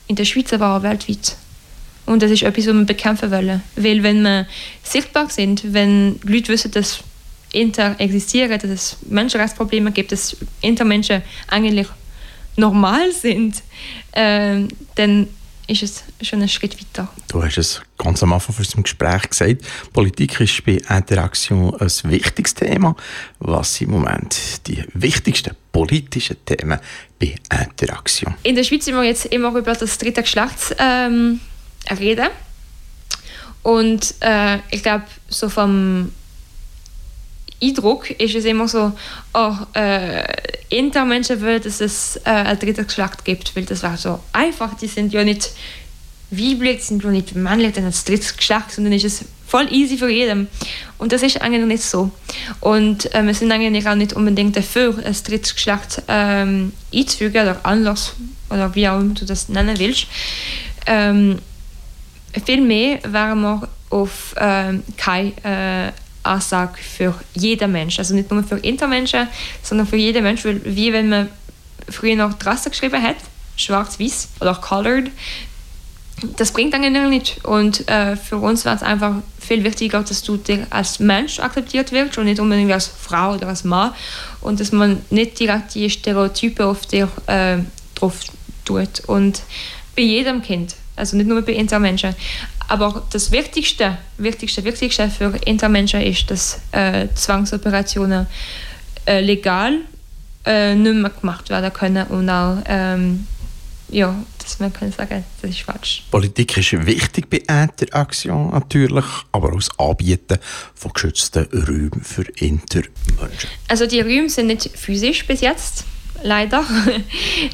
in 0.07 0.15
der 0.15 0.25
Schweiz, 0.25 0.53
aber 0.53 0.75
auch 0.77 0.83
weltweit. 0.83 1.36
Und 2.06 2.21
das 2.21 2.31
ist 2.31 2.44
etwas, 2.44 2.68
was 2.68 2.74
wir 2.74 2.86
bekämpfen 2.86 3.31
wollen. 3.31 3.63
Weil 3.75 4.03
wenn 4.03 4.21
wir 4.21 4.45
sichtbar 4.83 5.30
sind, 5.30 5.74
wenn 5.74 6.19
Leute 6.24 6.50
wissen, 6.50 6.71
dass 6.71 7.00
Inter 7.56 7.96
existieren, 8.00 8.60
dass 8.60 8.69
es 8.69 8.98
Menschenrechtsprobleme 9.10 9.92
gibt, 9.92 10.12
dass 10.12 10.36
Intermenschen 10.62 11.22
eigentlich 11.48 11.88
normal 12.57 13.12
sind, 13.12 13.63
äh, 14.12 14.62
dann 14.96 15.28
ist 15.68 15.84
es 15.84 16.04
schon 16.22 16.42
ein 16.42 16.50
Schritt 16.50 16.78
weiter. 16.80 17.10
Du 17.28 17.44
hast 17.44 17.57
es 17.57 17.81
ganz 17.98 18.22
am 18.22 18.34
Anfang 18.34 18.54
von 18.54 18.63
unserem 18.63 18.84
Gespräch 18.84 19.30
gesagt, 19.30 19.63
Politik 19.94 20.40
ist 20.40 20.63
bei 20.63 20.74
Interaktion 20.96 21.74
ein 21.75 22.12
wichtiges 22.12 22.54
Thema. 22.54 22.96
Was 23.40 23.75
sind 23.75 23.88
im 23.88 23.94
Moment 23.94 24.68
die 24.68 24.84
wichtigsten 24.94 25.56
politischen 25.72 26.38
Themen 26.46 26.80
bei 27.19 27.36
Interaktion? 27.52 28.36
In 28.44 28.56
der 28.56 28.63
Schweiz 28.63 28.86
sind 28.86 28.96
wir 28.96 29.04
jetzt 29.04 29.25
immer 29.25 29.56
über 29.56 29.74
das 29.74 29.98
dritte 29.98 30.22
Geschlecht 30.22 30.75
ähm, 30.78 31.40
reden. 32.00 32.28
Und 33.63 34.13
äh, 34.19 34.60
ich 34.69 34.84
glaube, 34.84 35.06
so 35.28 35.50
vom 35.50 36.12
Eindruck 37.67 38.09
ist 38.12 38.35
es 38.35 38.45
immer 38.45 38.67
so, 38.67 38.91
oh, 39.33 39.53
äh, 39.73 40.23
Intermenschen 40.69 41.41
wollen, 41.41 41.62
dass 41.62 41.81
es 41.81 42.17
äh, 42.17 42.29
ein 42.29 42.59
drittes 42.59 42.88
Geschlecht 42.88 43.25
gibt, 43.25 43.56
weil 43.56 43.65
das 43.65 43.83
war 43.83 43.97
so 43.97 44.19
einfach. 44.33 44.75
Die 44.75 44.88
sind 44.88 45.13
ja 45.13 45.23
nicht 45.23 45.51
weiblich, 46.31 46.83
sind 46.83 47.03
ja 47.03 47.09
nicht 47.12 47.35
männlich, 47.35 47.73
dann 47.73 47.85
das 47.85 48.03
drittes 48.03 48.35
Geschlecht, 48.35 48.71
sondern 48.71 48.94
ist 48.94 49.06
es 49.06 49.25
voll 49.47 49.71
easy 49.71 49.97
für 49.97 50.09
jeden. 50.09 50.47
Und 50.97 51.12
das 51.12 51.23
ist 51.23 51.41
eigentlich 51.41 51.65
nicht 51.65 51.83
so. 51.83 52.12
Und 52.62 53.13
äh, 53.13 53.23
wir 53.23 53.33
sind 53.33 53.51
eigentlich 53.51 53.88
auch 53.88 53.95
nicht 53.95 54.13
unbedingt 54.13 54.56
dafür, 54.57 54.97
ein 54.97 55.15
drittes 55.25 55.56
Geschlecht 55.56 56.01
ähm, 56.07 56.73
einzufügen 56.94 57.44
oder 57.44 57.59
anders, 57.63 58.13
oder 58.50 58.73
wie 58.75 58.88
auch 58.88 59.00
immer 59.00 59.13
du 59.13 59.25
das 59.25 59.50
nennen 59.50 59.77
willst. 59.77 60.07
Ähm, 60.88 61.39
Vielmehr 62.44 63.00
wären 63.03 63.41
wir 63.41 63.68
auf 63.89 64.35
ähm, 64.38 64.83
keine 64.97 65.31
äh, 65.44 65.91
Aussage 66.25 66.77
für 66.77 67.16
jeden 67.33 67.72
Mensch. 67.72 68.00
Also 68.00 68.16
nicht 68.16 68.31
nur 68.31 68.44
für 68.44 68.57
Intermenschen, 68.57 69.28
sondern 69.64 69.88
für 69.88 69.97
jeden 69.97 70.23
Mensch. 70.23 70.44
Weil, 70.45 70.61
wie 70.64 70.92
wenn 70.94 71.09
man 71.09 71.30
früher 71.90 72.16
noch 72.16 72.33
Rasse 72.44 72.69
geschrieben 72.69 73.02
hat, 73.02 73.18
schwarz-weiß 73.56 74.30
oder 74.42 74.56
colored, 74.56 75.11
das 76.38 76.52
bringt 76.52 76.73
eigentlich 76.73 77.09
nicht. 77.09 77.45
Und 77.45 77.88
äh, 77.90 78.16
für 78.16 78.38
uns 78.38 78.66
wäre 78.66 78.76
es 78.76 78.83
einfach 78.83 79.16
viel 79.40 79.64
wichtiger, 79.64 80.02
dass 80.02 80.23
du 80.23 80.40
als 80.69 80.99
Mensch 80.99 81.40
akzeptiert 81.40 81.92
wirst 81.92 82.18
und 82.18 82.26
nicht 82.26 82.40
unbedingt 82.40 82.71
als 82.71 82.88
Frau 82.88 83.33
oder 83.33 83.47
als 83.47 83.64
Mann. 83.64 83.94
Und 84.42 84.59
dass 84.59 84.71
man 84.71 85.02
nicht 85.09 85.40
direkt 85.40 85.76
die 85.76 85.90
Stereotype 85.90 86.66
auf 86.66 86.85
dir 86.85 87.09
äh, 87.28 87.57
drauf 87.95 88.19
tut. 88.64 89.02
Und 89.07 89.42
bei 89.95 90.04
jedem 90.04 90.42
Kind, 90.42 90.76
also 90.95 91.18
nicht 91.18 91.28
nur 91.28 91.42
bei 91.42 91.54
Intermenschen. 91.54 92.16
Aber 92.68 93.04
das 93.12 93.31
Wichtigste, 93.31 93.98
Wichtigste, 94.18 94.64
Wichtigste 94.64 95.10
für 95.10 95.36
Intermenschen 95.45 96.02
ist, 96.02 96.30
dass 96.31 96.60
äh, 96.72 97.07
Zwangsoperationen 97.14 98.28
äh, 99.06 99.22
legal 99.22 99.80
äh, 100.45 100.76
nicht 100.76 100.95
mehr 100.95 101.12
gemacht 101.12 101.50
werden 101.50 101.72
können 101.74 102.07
und 102.07 102.30
auch, 102.30 102.57
ähm, 102.68 103.28
ja, 103.90 104.16
dass 104.40 104.60
man 104.60 104.74
kann 104.74 104.92
sagen, 104.92 105.24
das 105.42 105.52
ist 105.52 105.62
falsch. 105.62 106.04
Politik 106.10 106.57
ist 106.57 106.86
wichtig 106.86 107.30
bei 107.30 107.38
Interaktion 107.38 108.52
natürlich, 108.52 109.06
aber 109.31 109.50
auch 109.50 109.56
das 109.56 109.69
Anbieten 109.80 110.40
von 110.74 110.92
geschützten 110.92 111.45
Räumen 111.52 112.02
für 112.04 112.24
Intermenschen. 112.40 113.50
Also 113.68 113.86
die 113.86 114.02
Räume 114.02 114.30
sind 114.30 114.48
nicht 114.48 114.69
physisch 114.76 115.26
bis 115.28 115.42
jetzt, 115.42 115.84
leider. 116.24 116.64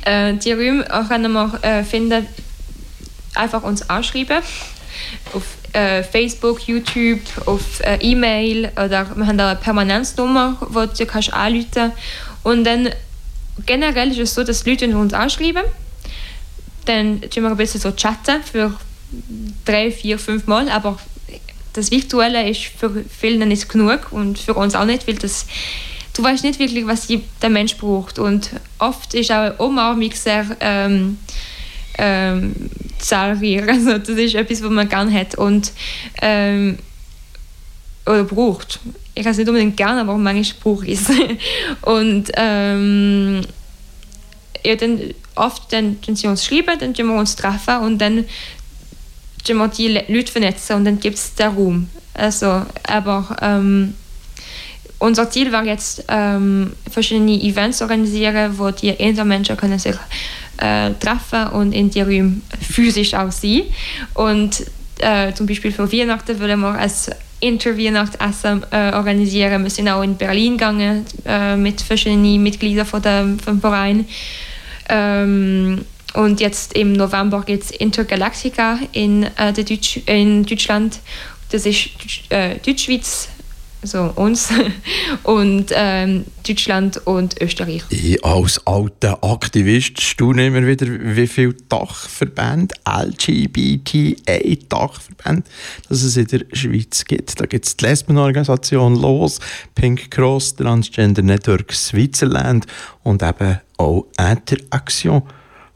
Äh, 0.06 0.36
die 0.36 0.53
Räume 0.53 0.84
können 1.08 1.32
wir 1.34 1.60
äh, 1.63 1.84
finden, 1.84 2.25
einfach 3.36 3.63
uns 3.63 3.88
anschreiben 3.89 4.41
auf 5.33 5.43
äh, 5.74 6.03
Facebook, 6.03 6.67
YouTube, 6.67 7.21
auf 7.45 7.79
äh, 7.81 7.98
E-Mail 8.01 8.71
oder 8.74 9.15
wir 9.15 9.27
haben 9.27 9.38
da 9.38 9.51
eine 9.51 9.60
Permanenznummer, 9.60 10.57
wo 10.69 10.86
du 10.86 11.05
kannst 11.05 11.33
anrufen. 11.33 11.91
Und 12.43 12.63
dann 12.63 12.89
generell 13.65 14.12
ist 14.12 14.19
es 14.19 14.33
so, 14.33 14.43
dass 14.43 14.65
Leute 14.65 14.88
uns 14.95 15.13
anschreiben, 15.13 15.63
dann 16.86 17.21
tun 17.21 17.43
wir 17.43 17.51
ein 17.51 17.57
bisschen 17.57 17.79
so 17.79 17.91
chatten 17.91 18.41
für 18.43 18.74
drei, 19.65 19.91
vier, 19.91 20.17
fünf 20.17 20.48
Mal, 20.48 20.69
aber 20.69 20.98
das 21.74 21.91
Virtuelle 21.91 22.50
ist 22.50 22.63
für 22.63 23.05
viele 23.10 23.45
nicht 23.45 23.69
genug 23.69 24.12
und 24.12 24.39
für 24.39 24.55
uns 24.55 24.75
auch 24.75 24.86
nicht, 24.86 25.07
weil 25.07 25.15
das 25.15 25.45
du 26.13 26.24
weißt 26.24 26.43
nicht 26.43 26.60
wirklich, 26.60 26.86
was 26.88 27.07
der 27.41 27.50
Mensch 27.50 27.77
braucht. 27.77 28.19
Und 28.19 28.51
oft 28.79 29.13
ist 29.13 29.31
auch 29.31 29.38
eine 29.38 29.53
Umarmung 29.55 30.12
sehr 30.13 30.45
ähm, 30.60 31.17
ähm, 31.98 32.69
zahlreich. 33.01 33.62
Also 33.67 33.98
das 33.98 34.10
ist 34.10 34.36
etwas, 34.36 34.63
was 34.63 34.70
man 34.70 34.89
gerne 34.89 35.13
hat 35.13 35.36
und 35.36 35.72
ähm, 36.22 36.77
oder 38.05 38.24
braucht. 38.24 38.79
Ich 39.13 39.24
kann 39.24 39.31
es 39.31 39.38
nicht 39.38 39.48
unbedingt 39.48 39.77
gerne, 39.77 40.01
aber 40.01 40.17
manchmal 40.17 40.62
brauche 40.62 40.86
ich 40.86 41.00
es. 41.00 41.10
und 41.81 42.31
ähm, 42.36 43.41
ja, 44.65 44.75
dann 44.75 45.00
oft 45.36 45.72
dann, 45.74 45.98
dann 46.05 46.15
sie 46.15 46.27
uns 46.27 46.46
schreiben, 46.46 46.77
dann 46.79 46.96
wir 46.96 47.15
uns 47.15 47.36
treffen 47.36 47.77
und 47.81 47.98
dann 48.00 48.25
wir 49.48 49.67
die 49.70 50.00
Leute 50.08 50.31
vernetzen 50.31 50.75
und 50.77 50.86
dann 50.86 51.00
gibt 51.00 51.17
es 51.17 51.34
den 51.36 51.55
Raum. 51.55 51.89
Also, 52.13 52.65
aber 52.88 53.38
ähm, 53.41 53.96
unser 55.00 55.29
Ziel 55.31 55.51
war 55.51 55.65
jetzt, 55.65 56.05
ähm, 56.10 56.74
verschiedene 56.89 57.41
Events 57.41 57.81
organisieren, 57.81 58.58
wo 58.58 58.70
die 58.70 58.89
Intermenschen 58.89 59.58
können 59.58 59.79
sich 59.79 59.96
äh, 60.58 60.91
treffen 61.00 61.48
und 61.48 61.72
in 61.74 61.89
die 61.89 62.01
Räume 62.01 62.41
physisch 62.60 63.13
auch 63.13 63.31
sein. 63.31 63.63
Und 64.13 64.65
äh, 65.00 65.34
zum 65.34 65.48
Beispiel 65.48 65.72
für 65.72 65.91
Weihnachten 65.91 66.39
wollen 66.39 66.60
wir 66.60 66.77
als 66.77 67.10
Interviewnachtessen 67.39 68.65
äh, 68.72 68.93
organisieren. 68.93 69.63
Wir 69.63 69.70
sind 69.70 69.89
auch 69.89 70.03
in 70.03 70.15
Berlin 70.15 70.53
gegangen 70.58 71.05
äh, 71.25 71.55
mit 71.55 71.81
verschiedenen 71.81 72.41
Mitgliedern 72.41 72.86
von 72.86 73.01
dem, 73.01 73.39
vom 73.39 73.60
Verein. 73.60 74.05
Ähm, 74.88 75.84
und 76.13 76.39
jetzt 76.39 76.74
im 76.74 76.93
November 76.93 77.41
geht 77.41 77.63
es 77.63 77.72
Intergalactica 77.72 78.79
in, 78.91 79.24
äh, 79.38 79.53
Deutsch, 79.53 80.00
in 80.05 80.46
Deutschland. 80.46 81.00
Das 81.50 81.65
ist 81.65 81.89
äh, 82.29 82.55
Deutschschweiz 82.65 83.29
also 83.81 84.13
uns, 84.15 84.50
und 85.23 85.71
ähm, 85.73 86.25
Deutschland 86.47 87.05
und 87.05 87.41
Österreich. 87.41 87.83
Ich 87.89 88.23
als 88.23 88.65
alter 88.65 89.21
Aktivist 89.23 90.00
staune 90.01 90.45
immer 90.47 90.65
wieder, 90.67 90.88
wie 90.88 91.27
viele 91.27 91.53
Dachverbände, 91.69 92.73
LGBTA-Dachverbände, 92.88 95.43
dass 95.89 96.03
es 96.03 96.15
in 96.17 96.27
der 96.27 96.41
Schweiz 96.53 97.05
gibt. 97.05 97.39
Da 97.39 97.45
gibt 97.45 97.65
es 97.65 97.77
die 97.77 97.85
Lesbenorganisation 97.85 98.95
LOS, 98.95 99.39
Pink 99.75 100.11
Cross, 100.11 100.55
Transgender 100.55 101.21
Network 101.21 101.71
Switzerland 101.73 102.65
und 103.03 103.23
eben 103.23 103.59
auch 103.77 104.07
Interaction. 104.17 105.21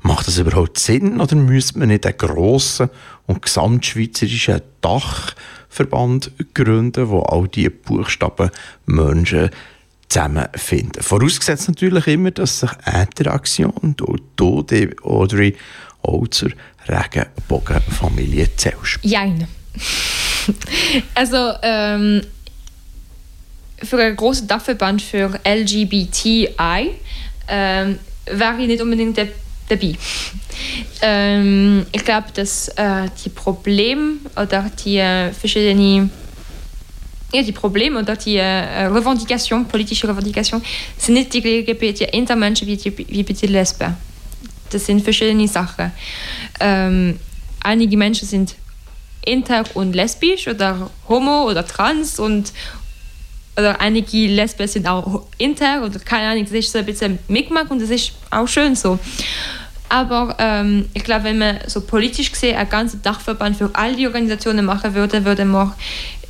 Macht 0.02 0.28
das 0.28 0.38
überhaupt 0.38 0.78
Sinn 0.78 1.20
oder 1.20 1.36
müsste 1.36 1.80
man 1.80 1.88
nicht 1.88 2.06
einen 2.06 2.18
grossen 2.18 2.90
und 3.26 3.42
gesamtschweizerischen 3.42 4.62
Dachverband 5.76 6.32
gründen, 6.54 7.10
wo 7.10 7.20
all 7.22 7.48
diese 7.48 7.70
Buchstaben 7.70 8.50
Menschen 8.86 9.50
zusammenfinden? 10.08 11.04
Vorausgesetzt 11.04 11.68
natürlich 11.68 12.08
immer, 12.08 12.32
dass 12.32 12.62
sich 12.62 12.72
Interaktion 12.86 13.96
durch 13.98 14.22
die 14.68 14.90
Audrey 15.04 15.56
auch 16.02 16.28
zur 16.28 16.52
Regenbogenfamilie 16.88 18.56
zählst. 18.56 19.00
Jein. 19.02 19.48
also, 21.16 21.54
ähm, 21.62 22.22
für 23.84 23.98
einen 23.98 24.16
großen 24.16 24.48
Dachverband 24.48 25.02
für 25.02 25.40
LGBTI 25.46 26.92
ähm, 27.48 28.00
wäre 28.26 28.62
ich 28.62 28.68
nicht 28.68 28.82
unbedingt 28.82 29.18
der 29.18 29.28
dabei. 29.68 29.96
Ähm, 31.02 31.86
ich 31.92 32.04
glaube, 32.04 32.28
dass 32.34 32.70
äh, 32.70 33.08
die 33.24 33.30
Probleme 33.30 34.18
oder 34.36 34.70
die 34.84 34.98
äh, 34.98 35.32
verschiedenen 35.32 36.12
ja, 37.34 37.42
die 37.42 37.52
Probleme 37.52 38.00
oder 38.00 38.16
die 38.16 38.38
äh, 38.38 38.86
Revendikation, 38.86 39.66
politische 39.68 40.08
Revendikation, 40.08 40.62
sind 40.98 41.16
nicht 41.16 41.34
die 41.34 41.40
LGBT 41.40 42.14
Intermenschen 42.14 42.68
wie 42.68 42.78
die, 42.78 42.98
wie 42.98 43.24
die 43.24 43.48
Lesben. 43.48 43.96
Das 44.70 44.86
sind 44.86 45.02
verschiedene 45.02 45.48
Sachen. 45.48 45.92
Ähm, 46.60 47.20
einige 47.62 47.98
Menschen 47.98 48.28
sind 48.28 48.56
inter 49.26 49.64
und 49.74 49.94
lesbisch 49.94 50.48
oder 50.48 50.90
homo 51.10 51.50
oder 51.50 51.66
trans 51.66 52.20
und 52.20 52.54
oder 53.58 53.80
einige 53.80 54.28
Lesben 54.28 54.68
sind 54.68 54.88
auch 54.88 55.24
inter 55.38 55.84
oder 55.86 56.00
keine 56.00 56.30
Ahnung, 56.30 56.44
das 56.44 56.54
ist 56.54 56.72
so 56.72 56.80
ein 56.80 56.86
bisschen 56.86 57.20
Mickmack 57.28 57.72
und 57.72 57.82
das 57.82 57.90
ist 57.90 58.14
auch 58.30 58.48
schön 58.48 58.76
so. 58.76 59.00
Aber 59.88 60.36
ähm, 60.40 60.90
ich 60.94 61.04
glaube, 61.04 61.26
wenn 61.26 61.38
man 61.38 61.60
so 61.68 61.82
politisch 61.82 62.32
gesehen 62.32 62.58
einen 62.58 62.70
ganzen 62.70 63.02
Dachverband 63.02 63.58
für 63.58 63.70
all 63.74 63.96
die 63.96 64.08
Organisationen 64.08 64.66
machen 64.66 64.94
würde, 64.94 65.24
würde 65.24 65.46
man 65.46 65.74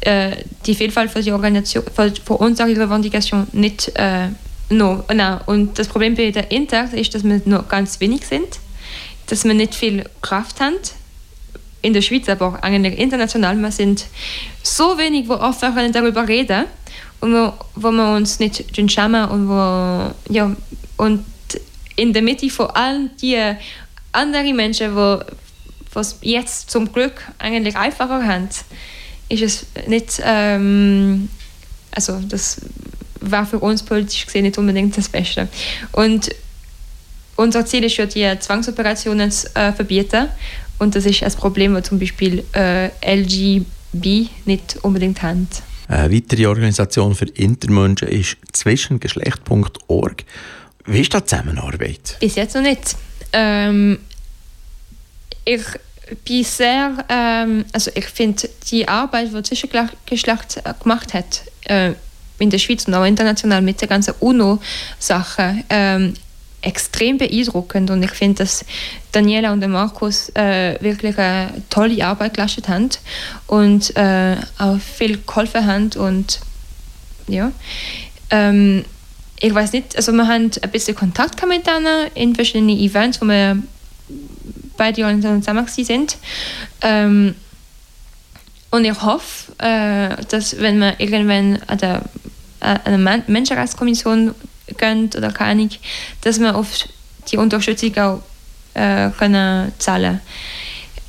äh, 0.01 0.31
die 0.65 0.75
Vielfalt 0.75 1.09
für 1.09 1.21
die 1.21 1.31
Organisation, 1.31 1.83
für, 1.93 2.13
für 2.23 2.33
unsere 2.33 2.69
Revendikation 2.69 3.47
nicht 3.53 3.91
äh, 3.95 4.27
no, 4.69 5.03
no. 5.13 5.39
Und 5.45 5.79
das 5.79 5.87
Problem 5.87 6.15
bei 6.15 6.31
der 6.31 6.51
Inter 6.51 6.93
ist, 6.93 7.15
dass 7.15 7.23
wir 7.23 7.41
nur 7.45 7.63
ganz 7.63 7.99
wenig 7.99 8.25
sind, 8.27 8.59
dass 9.27 9.45
wir 9.45 9.53
nicht 9.53 9.73
viel 9.73 10.03
Kraft 10.21 10.59
haben. 10.59 10.75
In 11.81 11.93
der 11.93 12.01
Schweiz, 12.01 12.27
aber 12.29 12.47
auch 12.47 12.63
international. 12.63 13.55
Wir 13.57 13.71
sind 13.71 14.05
so 14.63 14.97
wenig, 14.97 15.29
wo 15.29 15.33
offen 15.35 15.91
darüber 15.91 16.27
reden 16.27 16.65
und 17.21 17.33
wo, 17.33 17.53
wo 17.75 17.91
wir 17.91 18.15
uns 18.15 18.39
nicht 18.39 18.63
schämen 18.91 19.29
und 19.29 19.47
wo, 19.47 20.13
ja, 20.33 20.55
und 20.97 21.25
in 21.95 22.13
der 22.13 22.21
Mitte 22.21 22.49
von 22.49 22.67
allen 22.67 23.11
die 23.21 23.39
anderen 24.11 24.55
Menschen, 24.55 24.95
die 24.95 25.19
was 25.93 26.17
jetzt 26.21 26.69
zum 26.69 26.91
Glück 26.91 27.21
eigentlich 27.39 27.75
einfacher 27.75 28.25
haben, 28.25 28.49
ist 29.29 29.41
es 29.41 29.65
nicht, 29.87 30.21
ähm, 30.23 31.29
also 31.91 32.19
das 32.27 32.61
war 33.21 33.45
für 33.45 33.59
uns 33.59 33.81
politisch 33.81 34.25
gesehen 34.25 34.43
nicht 34.43 34.57
unbedingt 34.57 34.95
das 34.97 35.09
Beste. 35.09 35.47
Und 35.93 36.29
unser 37.37 37.65
Ziel 37.65 37.83
ist 37.83 37.97
ja, 37.97 38.05
die 38.05 38.39
Zwangsoperationen 38.39 39.31
zu 39.31 39.53
äh, 39.55 39.73
verbieten. 39.73 40.27
Und 40.77 40.95
das 40.95 41.05
ist 41.05 41.23
ein 41.23 41.31
Problem, 41.33 41.73
das 41.73 41.87
zum 41.87 41.99
Beispiel 41.99 42.43
äh, 42.53 42.89
LGB 43.05 44.27
nicht 44.45 44.77
unbedingt 44.81 45.21
haben. 45.21 45.47
Eine 45.87 46.13
weitere 46.13 46.47
Organisation 46.47 47.15
für 47.15 47.25
Intermenschen 47.25 48.07
ist 48.07 48.37
zwischengeschlecht.org. 48.53 50.23
Wie 50.85 51.01
ist 51.01 51.13
die 51.13 51.23
Zusammenarbeit? 51.23 52.17
Bis 52.19 52.35
jetzt 52.35 52.55
noch 52.55 52.61
nicht. 52.61 52.95
Ähm, 53.33 53.99
ich 55.43 55.63
bin 56.23 56.43
sehr, 56.43 57.05
ähm, 57.09 57.65
also 57.71 57.91
ich 57.93 58.05
finde 58.05 58.49
die 58.71 58.87
Arbeit, 58.87 59.33
die 59.33 59.43
Zwischengeschlecht 59.43 60.61
gemacht 60.81 61.13
hat, 61.13 61.41
äh, 61.65 61.93
in 62.39 62.49
der 62.49 62.57
Schweiz 62.57 62.85
und 62.85 62.93
auch 62.93 63.05
international 63.05 63.61
mit 63.61 63.81
der 63.81 63.87
ganzen 63.87 64.13
UNO-Sache, 64.19 65.63
ähm, 65.69 66.13
extrem 66.65 67.17
beeindruckend 67.17 67.91
und 67.91 68.03
ich 68.03 68.11
finde, 68.11 68.43
dass 68.43 68.65
Daniela 69.11 69.53
und 69.53 69.65
Markus 69.67 70.29
äh, 70.35 70.81
wirklich 70.81 71.17
eine 71.17 71.53
tolle 71.69 72.05
Arbeit 72.05 72.33
geleistet 72.33 72.67
haben 72.67 72.89
und 73.47 73.95
äh, 73.95 74.35
auch 74.57 74.79
viel 74.79 75.19
geholfen 75.25 75.65
haben 75.65 75.89
und 75.97 76.39
ja. 77.27 77.51
Ähm, 78.31 78.83
ich 79.39 79.53
weiß 79.53 79.73
nicht, 79.73 79.95
also 79.95 80.11
wir 80.13 80.27
haben 80.27 80.49
ein 80.61 80.71
bisschen 80.71 80.95
Kontakt 80.95 81.45
mit 81.47 81.67
denen 81.67 82.07
in 82.15 82.35
verschiedenen 82.35 82.77
Events, 82.77 83.21
wo 83.21 83.25
wir 83.25 83.61
beide 84.77 85.21
zusammen 85.21 85.67
sind. 85.67 86.17
Ähm, 86.81 87.35
und 88.71 88.85
ich 88.85 89.01
hoffe, 89.01 89.53
äh, 89.59 90.15
dass 90.29 90.59
wenn 90.59 90.79
wir 90.79 90.99
irgendwann 90.99 91.59
an 91.67 91.77
der 91.77 92.01
äh, 92.59 92.77
eine 92.85 93.23
Menschenrechtskommission 93.27 94.33
gehen 94.77 95.09
oder 95.15 95.31
keine 95.31 95.51
Ahnung, 95.51 95.69
dass 96.21 96.39
wir 96.39 96.55
auf 96.55 96.67
die 97.31 97.37
Unterstützung 97.37 97.97
auch 97.97 98.21
äh, 98.73 99.09
können 99.11 99.71
zahlen 99.77 100.21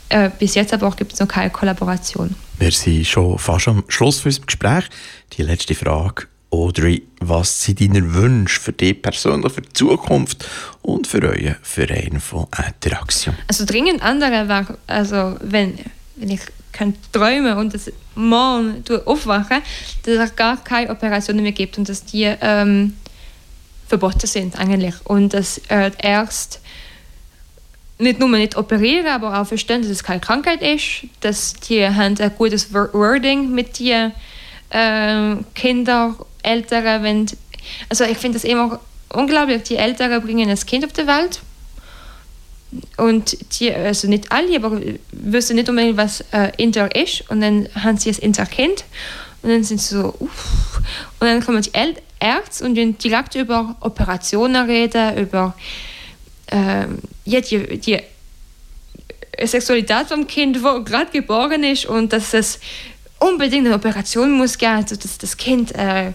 äh, 0.08 0.30
Bis 0.38 0.54
jetzt 0.54 0.72
aber 0.72 0.90
gibt 0.92 1.12
es 1.12 1.20
noch 1.20 1.28
keine 1.28 1.50
Kollaboration. 1.50 2.34
Wir 2.58 2.70
sind 2.70 3.06
schon 3.06 3.38
fast 3.38 3.68
am 3.68 3.84
Schluss 3.88 4.20
für 4.20 4.28
unserem 4.28 4.46
Gespräch. 4.46 4.84
Die 5.32 5.42
letzte 5.42 5.75
Frage 5.75 6.26
Audrey, 6.50 7.02
was 7.20 7.64
sind 7.64 7.80
deine 7.80 8.14
Wünsche 8.14 8.60
für 8.60 8.72
dich 8.72 9.02
persönlich, 9.02 9.52
für 9.52 9.62
die 9.62 9.72
Zukunft 9.72 10.46
und 10.80 11.06
für 11.06 11.22
euren 11.22 11.56
Verein 11.62 12.20
von 12.20 12.46
Interaktion? 12.66 13.34
Also 13.48 13.64
dringend 13.64 14.00
andere 14.02 14.48
war, 14.48 14.78
also 14.86 15.36
wenn, 15.40 15.75
wenn 16.14 16.30
ich 16.30 16.40
kann 16.72 16.94
träumen 17.10 17.56
und 17.56 17.75
das 17.75 17.90
morgen 18.14 18.84
aufwachen, 19.06 19.62
dass 20.04 20.30
es 20.30 20.36
gar 20.36 20.62
keine 20.62 20.90
Operationen 20.90 21.42
mehr 21.42 21.52
gibt 21.52 21.78
und 21.78 21.88
dass 21.88 22.04
die 22.04 22.25
ähm, 22.40 22.94
verboten 23.87 24.26
sind 24.26 24.59
eigentlich. 24.59 24.95
Und 25.05 25.35
dass 25.35 25.59
äh, 25.69 25.90
erst 25.99 26.61
nicht 27.99 28.21
nur 28.21 28.28
nicht 28.28 28.57
operieren, 28.57 29.07
aber 29.07 29.40
auch 29.40 29.47
verstehen, 29.47 29.83
dass 29.83 29.90
es 29.90 30.05
keine 30.05 30.21
Krankheit 30.21 30.61
ist, 30.61 31.07
dass 31.21 31.55
die 31.55 31.87
haben 31.87 32.19
ein 32.19 32.33
gutes 32.37 32.73
Wording 32.73 33.52
mit 33.52 33.78
den 33.78 34.12
äh, 34.71 35.37
Kindern 35.55 36.16
Ältere, 36.43 37.02
wenn, 37.02 37.26
also 37.88 38.05
ich 38.05 38.19
finde 38.19 38.38
das 38.38 38.45
immer 38.45 38.78
unglaublich, 39.12 39.64
die 39.64 39.76
Ältere 39.76 40.21
bringen 40.21 40.49
ein 40.49 40.59
Kind 40.59 40.85
auf 40.85 40.93
die 40.93 41.07
Welt. 41.07 41.40
Und 42.97 43.37
die, 43.59 43.73
also 43.73 44.09
nicht 44.09 44.31
alle, 44.31 44.57
aber 44.57 44.81
wissen 45.12 45.57
nicht 45.57 45.69
unbedingt, 45.69 45.97
was 45.97 46.21
äh, 46.33 46.52
Inter 46.57 46.95
ist. 46.95 47.28
Und 47.31 47.40
dann 47.40 47.69
haben 47.75 47.97
sie 47.97 48.11
das 48.11 48.19
Interkind. 48.19 48.85
Und 49.43 49.50
dann 49.50 49.64
sind 49.64 49.81
sie 49.81 49.95
so, 49.95 50.14
uff. 50.19 50.81
und 51.21 51.26
dann 51.26 51.45
kommen 51.45 51.62
die 51.62 51.73
El 51.73 51.95
Ärzte 52.20 52.64
und 52.64 52.75
die 52.75 52.92
direkt 52.92 53.35
über 53.35 53.76
Operationen 53.80 54.66
reden, 54.66 55.18
über 55.18 55.54
äh, 56.46 56.87
ja, 57.25 57.40
die, 57.40 57.78
die 57.78 58.00
Sexualität 59.44 60.06
vom 60.08 60.26
Kind, 60.26 60.62
wo 60.62 60.82
gerade 60.82 61.11
geboren 61.11 61.62
ist 61.64 61.87
und 61.87 62.12
dass 62.12 62.32
es 62.32 62.58
unbedingt 63.18 63.66
eine 63.66 63.75
Operation 63.75 64.32
muss 64.32 64.61
also 64.62 64.96
dass 64.96 65.18
das 65.18 65.37
Kind 65.37 65.75
äh, 65.75 66.12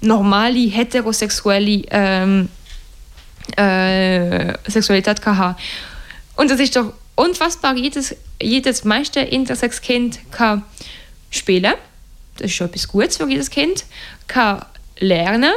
normale, 0.00 0.68
heterosexuelle 0.68 1.82
ähm, 1.90 2.48
äh, 3.56 4.54
Sexualität 4.68 5.22
kann 5.22 5.38
haben. 5.38 5.56
Und 6.36 6.50
das 6.50 6.60
ist 6.60 6.76
doch 6.76 6.92
unfassbar. 7.14 7.76
Jedes, 7.76 8.14
jedes 8.40 8.84
meiste 8.84 9.20
Intersex-Kind 9.20 10.18
kann 10.30 10.64
spielen. 11.30 11.74
Das 12.36 12.46
ist 12.46 12.54
schon 12.54 12.68
etwas 12.68 12.88
Gutes 12.88 13.16
für 13.16 13.28
jedes 13.28 13.50
Kind. 13.50 13.84
Kann 14.26 14.64
lernen, 14.98 15.52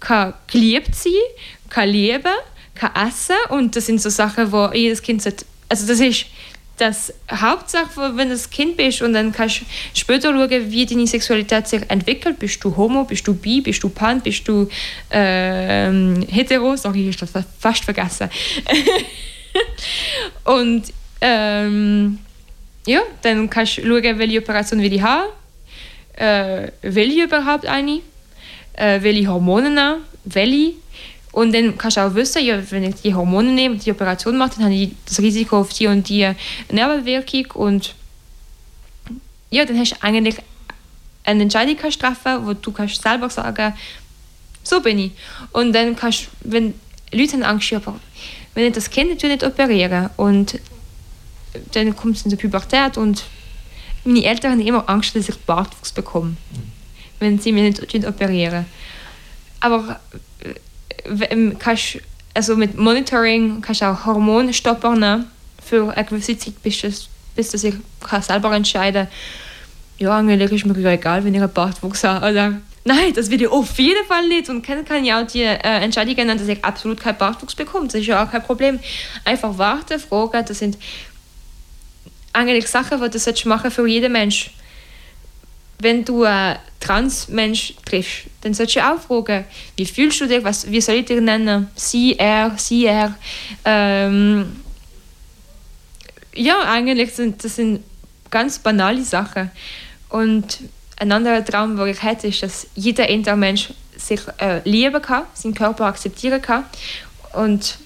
kann 0.00 0.34
geliebt 0.50 0.94
sein, 0.94 1.12
kann 1.68 1.88
lieben, 1.88 2.34
kann 2.74 2.90
essen. 2.94 3.36
Und 3.50 3.76
das 3.76 3.86
sind 3.86 4.00
so 4.00 4.10
Sachen, 4.10 4.52
wo 4.52 4.70
jedes 4.72 5.02
Kind 5.02 5.22
sollte, 5.22 5.44
also 5.68 5.86
das 5.86 6.00
ist 6.00 6.26
das 6.78 7.12
Hauptsache, 7.30 8.16
wenn 8.16 8.28
du 8.28 8.34
ein 8.34 8.50
Kind 8.50 8.76
bist 8.76 9.02
und 9.02 9.12
dann 9.12 9.30
kannst 9.30 9.60
du 9.60 9.64
später 9.94 10.32
schauen, 10.32 10.70
wie 10.70 10.86
deine 10.86 11.06
Sexualität 11.06 11.68
sich 11.68 11.82
entwickelt. 11.88 12.38
Bist 12.38 12.62
du 12.64 12.76
homo, 12.76 13.04
bist 13.04 13.26
du 13.26 13.34
bi, 13.34 13.60
bist 13.60 13.82
du 13.82 13.88
pan, 13.88 14.20
bist 14.20 14.48
du 14.48 14.68
ähm, 15.10 16.26
hetero? 16.28 16.76
Sorry, 16.76 17.08
ich 17.08 17.20
habe 17.20 17.30
das 17.32 17.44
fast 17.58 17.84
vergessen. 17.84 18.30
und 20.44 20.84
ähm, 21.20 22.18
ja, 22.86 23.02
dann 23.22 23.48
kannst 23.48 23.78
du 23.78 23.82
schauen, 23.82 24.18
welche 24.18 24.38
Operation 24.38 24.80
will 24.80 24.92
ich 24.92 25.02
haben. 25.02 25.28
Äh, 26.16 26.72
will 26.82 27.10
ich 27.10 27.18
überhaupt 27.18 27.66
eine? 27.66 28.00
Äh, 28.74 29.02
welche 29.02 29.28
Hormone 29.28 29.70
nehmen? 29.70 30.02
Welche? 30.24 30.74
Und 31.32 31.54
dann 31.54 31.78
kannst 31.78 31.96
du 31.96 32.02
auch 32.02 32.14
wissen, 32.14 32.44
ja, 32.44 32.58
wenn 32.70 32.84
ich 32.84 32.96
die 32.96 33.14
Hormone 33.14 33.52
nehme 33.52 33.74
und 33.74 33.84
die 33.84 33.90
Operation 33.90 34.36
mache, 34.36 34.56
dann 34.56 34.64
habe 34.64 34.74
ich 34.74 34.90
das 35.06 35.18
Risiko 35.18 35.60
auf 35.60 35.72
die 35.72 35.86
und 35.86 36.08
die 36.08 36.30
Nebenwirkung. 36.70 37.46
Und 37.54 37.94
ja, 39.50 39.64
dann 39.64 39.78
hast 39.78 39.92
du 39.92 39.96
eigentlich 40.02 40.36
eine 41.24 41.42
Entscheidung 41.42 41.76
treffen, 41.76 42.46
wo 42.46 42.52
du 42.52 42.70
kannst 42.70 43.02
selber 43.02 43.30
sagen, 43.30 43.72
so 44.62 44.80
bin 44.80 44.98
ich. 44.98 45.12
Und 45.52 45.72
dann 45.72 45.96
kannst 45.96 46.28
wenn 46.42 46.74
Leute 47.12 47.32
haben 47.32 47.42
Angst, 47.42 47.72
aber 47.72 47.98
wenn 48.54 48.66
ich 48.66 48.72
das 48.72 48.90
Kind 48.90 49.10
natürlich 49.10 49.40
nicht 49.40 49.46
operieren 49.46 50.10
und 50.16 50.58
dann 51.72 51.94
kommt 51.96 52.16
es 52.16 52.24
in 52.24 52.30
die 52.30 52.36
Pubertät 52.36 52.96
und 52.96 53.24
meine 54.04 54.24
Eltern 54.24 54.52
haben 54.52 54.60
immer 54.60 54.88
Angst, 54.88 55.14
dass 55.14 55.28
ich 55.28 55.38
Bartwuchs 55.40 55.92
bekomme, 55.92 56.36
wenn 57.22 57.38
sie 57.38 57.52
mich 57.52 57.80
nicht 57.80 58.06
operieren. 58.06 58.66
Aber 59.60 60.00
kannst, 61.58 61.98
also 62.34 62.56
mit 62.56 62.76
Monitoring 62.76 63.60
kannst 63.62 63.80
du 63.80 63.86
auch 63.86 64.04
Hormone 64.04 64.52
stoppen 64.52 65.26
für 65.62 65.96
eine 65.96 66.04
gewisse 66.04 66.36
Zeit, 66.36 66.60
bis, 66.62 67.08
bis 67.34 67.50
das 67.50 67.64
ich 67.64 67.74
selber 68.20 68.54
entscheiden 68.54 69.08
ja, 69.98 70.18
eigentlich 70.18 70.50
ist 70.50 70.66
mir 70.66 70.90
egal, 70.90 71.22
wenn 71.22 71.32
ich 71.32 71.40
einen 71.40 71.52
Bartwuchs 71.52 72.02
habe. 72.02 72.28
Oder, 72.28 72.54
nein, 72.84 73.12
das 73.14 73.30
will 73.30 73.40
ich 73.40 73.46
auf 73.46 73.78
jeden 73.78 74.04
Fall 74.06 74.26
nicht. 74.26 74.48
Und 74.48 74.66
kann, 74.66 74.84
kann 74.84 75.04
ich 75.04 75.12
auch 75.12 75.24
die 75.24 75.42
äh, 75.42 75.58
Entscheidung 75.58 76.16
ändern, 76.16 76.38
dass 76.38 76.48
ich 76.48 76.64
absolut 76.64 76.98
keinen 76.98 77.18
Bartwuchs 77.18 77.54
bekomme. 77.54 77.86
Das 77.86 77.94
ist 77.94 78.06
ja 78.06 78.24
auch 78.24 78.28
kein 78.28 78.42
Problem. 78.42 78.80
Einfach 79.24 79.56
warten, 79.58 80.00
fragen, 80.00 80.44
das 80.44 80.58
sind 80.58 80.76
eigentlich 82.32 82.66
Sachen, 82.66 83.00
die 83.00 83.32
du 83.32 83.48
machen 83.48 83.70
für 83.70 83.86
jeden 83.86 84.10
Mensch 84.10 84.50
wenn 85.82 86.04
du 86.04 86.22
einen 86.22 86.58
Trans-Mensch 86.82 87.74
triffst, 87.84 88.24
dann 88.40 88.54
solltest 88.54 88.76
du 88.76 88.80
auch 88.80 89.00
fragen, 89.00 89.44
wie 89.76 89.86
fühlst 89.86 90.20
du 90.20 90.26
dich, 90.26 90.42
was, 90.42 90.70
wie 90.70 90.80
soll 90.80 90.96
ich 90.96 91.06
dich 91.06 91.20
nennen? 91.20 91.68
Sie, 91.76 92.18
er, 92.18 92.54
sie, 92.58 92.86
er. 92.86 93.14
Ähm, 93.64 94.60
ja, 96.34 96.60
eigentlich 96.60 97.14
sind 97.14 97.44
das 97.44 97.56
sind 97.56 97.84
ganz 98.30 98.58
banale 98.58 99.02
Sachen. 99.04 99.50
Und 100.08 100.58
ein 100.96 101.12
anderer 101.12 101.44
Traum, 101.44 101.76
den 101.76 101.86
ich 101.86 102.02
hätte, 102.02 102.26
ist, 102.26 102.42
dass 102.42 102.66
jeder 102.74 103.08
Intermensch 103.08 103.70
sich 103.96 104.20
äh, 104.38 104.60
lieben 104.68 105.00
kann, 105.00 105.24
seinen 105.34 105.54
Körper 105.54 105.86
akzeptieren 105.86 106.42
kann 106.42 106.64
und 107.34 107.78